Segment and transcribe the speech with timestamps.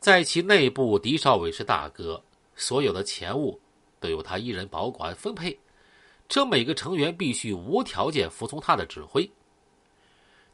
[0.00, 2.22] 在其内部，狄少伟是大哥，
[2.54, 3.58] 所有的钱物
[3.98, 5.58] 都由他一人保管分配，
[6.28, 9.28] 这每个成员必须无条件服从他的指挥。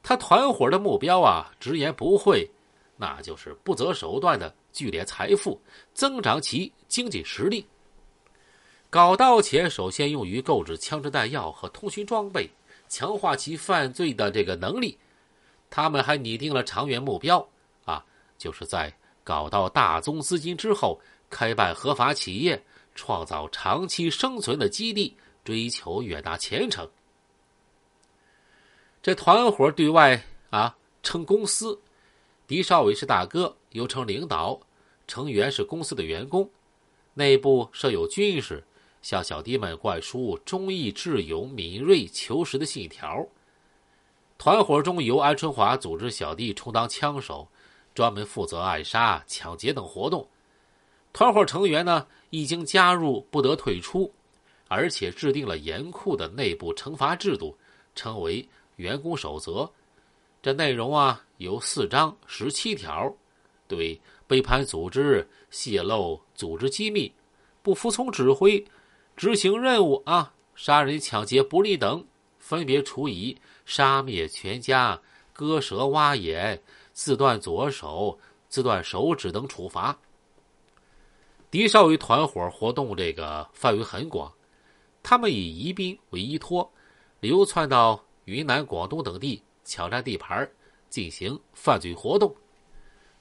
[0.03, 2.49] 他团伙的目标啊，直言不讳，
[2.97, 5.61] 那就是不择手段的聚敛财富，
[5.93, 7.67] 增长其经济实力。
[8.89, 12.49] 搞盗钱首先用于购置枪支弹药和通讯装备，
[12.89, 14.97] 强化其犯罪的这个能力。
[15.69, 17.47] 他们还拟定了长远目标，
[17.85, 18.05] 啊，
[18.39, 22.63] 就是在搞到大宗资金之后，开办合法企业，
[22.95, 26.89] 创造长期生存的基地，追求远大前程。
[29.03, 31.81] 这团伙对外啊称公司，
[32.47, 34.61] 狄少伟是大哥，又称领导，
[35.07, 36.49] 成员是公司的员工，
[37.15, 38.65] 内部设有军事，
[39.03, 43.27] 向小弟们灌输忠义、智勇、敏锐、求实的信条。
[44.39, 47.49] 团伙中由安春华组织小弟充当枪手，
[47.95, 50.29] 专门负责暗杀、抢劫等活动。
[51.13, 54.13] 团伙成员呢，一经加入不得退出，
[54.69, 57.57] 而且制定了严酷的内部惩罚制度，
[57.95, 58.47] 称为。
[58.77, 59.71] 员工守则，
[60.43, 63.15] 这内容啊有四章十七条，
[63.69, 67.15] 对背叛组织、泄露组织机密、
[67.63, 68.67] 不服从指挥、
[69.17, 72.05] 执行任务啊、杀人、抢劫、不利等，
[72.41, 75.01] 分别处以杀灭全家、
[75.33, 76.61] 割舌、挖眼、
[76.95, 79.95] 自断左手、自断手指等处罚。
[81.51, 84.33] 狄少伟团伙活动这个范围很广，
[85.03, 86.73] 他们以宜宾为依托，
[87.21, 88.03] 流窜到。
[88.27, 90.51] 云南、广东等地抢占地盘，
[90.89, 92.35] 进行犯罪活动。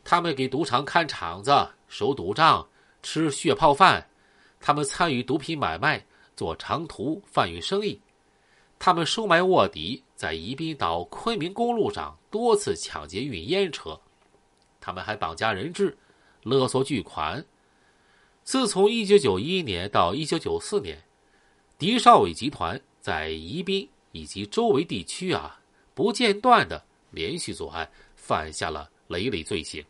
[0.02, 1.52] 他们给赌场看场子、
[1.90, 2.66] 守赌账、
[3.02, 4.10] 吃血泡饭。
[4.62, 6.02] 他们参与毒品买卖，
[6.38, 8.00] 做长途贩运生意。
[8.80, 14.00] 他们收买卧底，在宜宾到昆明公路上多次抢劫运烟车。
[14.80, 15.98] 他们还绑架人质，
[16.44, 17.46] 勒索巨款。
[18.42, 21.04] 自从1991年到1994年，
[21.78, 23.90] 狄少伟集团在宜宾。
[24.14, 25.60] 以及周围地区啊，
[25.96, 29.84] 不间断的连续作案，犯下了累累罪行。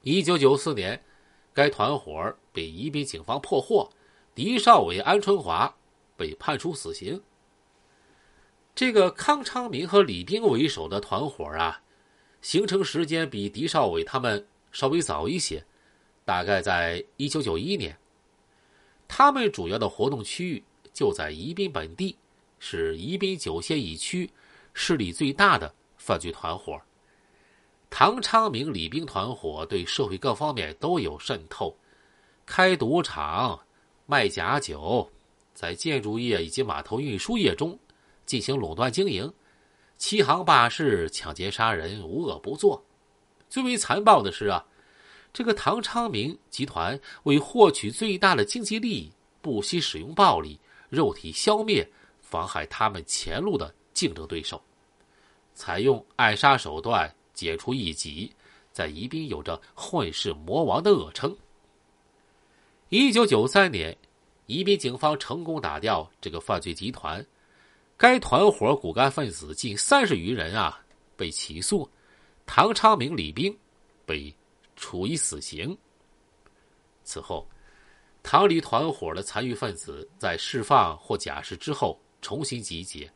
[0.00, 1.04] 一九九四年，
[1.52, 3.90] 该团伙被宜宾警方破获，
[4.34, 5.76] 狄少伟、安春华
[6.16, 7.22] 被判处死刑。
[8.78, 11.82] 这个康昌明和李兵为首的团伙啊，
[12.40, 15.64] 形成时间比狄少伟他们稍微早一些，
[16.24, 17.98] 大概在一九九一年。
[19.08, 20.62] 他们主要的活动区域
[20.92, 22.16] 就在宜宾本地。
[22.60, 24.30] 是宜宾九县一区
[24.72, 26.80] 势力最大的犯罪团伙。
[27.90, 31.76] 唐昌明、李兵团伙对社会各方面都有渗透，
[32.46, 33.58] 开赌场、
[34.06, 35.10] 卖假酒，
[35.52, 37.76] 在建筑业以及码头运输业中
[38.28, 39.32] 进行垄断经营，
[39.96, 42.84] 欺行霸市、抢劫杀人，无恶不作。
[43.48, 44.62] 最为残暴的是啊，
[45.32, 51.90] 这个唐昌明集团为获取最大的经济利益，不惜使用暴力，肉体消灭。
[52.20, 54.62] 妨害他们前路的竞争对手，
[55.54, 58.30] 采用暗杀手段解除异己，
[58.70, 61.34] 在宜宾有着“混世魔王”的恶称。
[62.90, 63.96] 一九九三年，
[64.44, 67.24] 宜宾警方成功打掉这个犯罪集团，
[67.98, 70.80] 该团伙骨干分子近三十余人啊
[71.16, 71.86] 被起诉，
[72.46, 73.54] 唐昌明、李兵
[74.06, 74.34] 被
[74.76, 75.76] 处以死刑。
[77.04, 77.46] 此后，
[78.22, 82.00] 唐李团伙的残余分子在释放或假释之后。
[82.20, 83.08] 重新集结，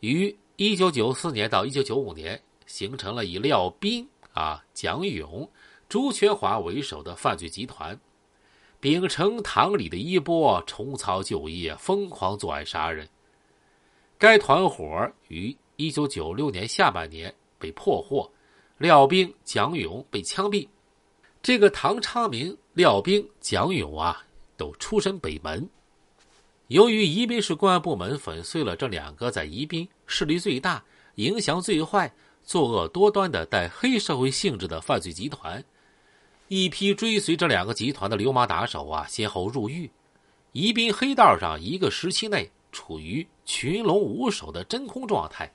[0.00, 5.50] 于一九九四年到一九九五年，形成了以廖斌、啊蒋勇、
[5.88, 7.98] 朱全华为首的犯罪集团，
[8.80, 13.08] 秉承唐李的衣钵，重操旧业，疯狂作案杀人。
[14.22, 18.30] 该团伙于一九九六年下半年被破获，
[18.78, 20.68] 廖兵、蒋勇被枪毙。
[21.42, 24.24] 这个唐昌明、廖兵、蒋勇啊，
[24.56, 25.68] 都出身北门。
[26.68, 30.84] 由于宜宾市公安部门粉碎了这两个在宜宾势力最大、
[31.16, 35.64] 影响最坏、作恶多端的带黑社会性质的犯罪集团，
[36.46, 39.90] 一批追随这两个集团的流氓打手啊，先后入狱。
[40.52, 45.48] 宜宾黑道上一个时期内处于群龙无首的真空状态，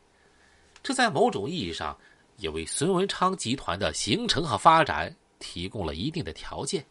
[0.81, 1.97] 这在某种意义上
[2.37, 6.85] 也为孙文昌集团的形成和发展提供了一定的条件。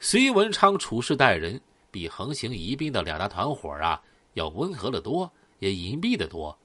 [0.00, 1.60] 隋文昌处事待人。
[1.90, 4.00] 比横行宜宾的两大团伙啊
[4.34, 6.56] 要温和的多，也隐蔽的多。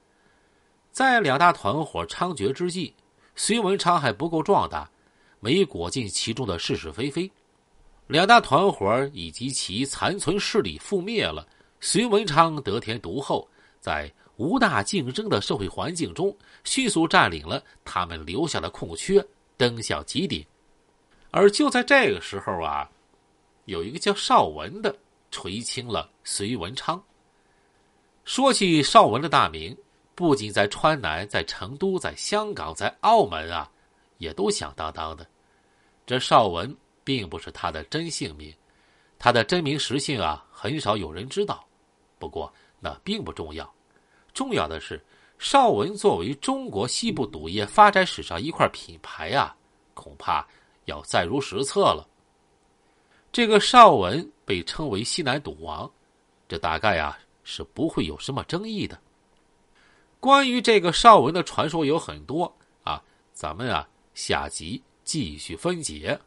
[0.92, 2.94] 在两大团伙猖獗之际，
[3.34, 4.92] 隋文昌还不够壮大，
[5.40, 7.32] 没裹进其中的是是非非。
[8.08, 11.48] 两大团伙以及其残存势力覆灭了，
[11.86, 13.46] 隋文昌得天独厚，
[13.82, 16.34] 在无大竞争的社会环境中，
[16.64, 19.22] 迅速占领了他们留下的空缺，
[19.58, 20.46] 登向极顶。
[21.30, 22.90] 而就在这个时候啊，
[23.66, 24.96] 有一个叫邵文的
[25.30, 27.04] 垂青了隋文昌。
[28.24, 29.78] 说起邵文的大名，
[30.16, 33.70] 不仅在川南，在成都，在香港，在澳门啊，
[34.20, 35.28] 也都响当当的。
[36.06, 38.56] 这邵文并不是他的真姓名，
[39.20, 41.62] 他的真名实姓啊，很少有人知道。
[42.24, 43.70] 不过那并不重要，
[44.34, 45.04] 重要的是
[45.38, 49.54] 邵文作为中国西部赌业发展史上一块品牌啊，
[49.94, 50.48] 恐怕。
[50.86, 52.06] 要载入史册了。
[53.32, 55.90] 这个邵文被称为西南赌王，
[56.46, 59.00] 这大概啊是不会有什么争议的。
[60.20, 62.54] 关于这个邵文的传说有很多
[62.84, 66.20] 啊，咱们啊下集继续分解。